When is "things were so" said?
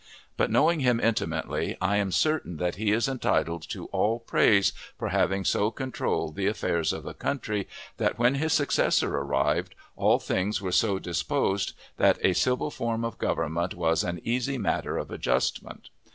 10.17-10.97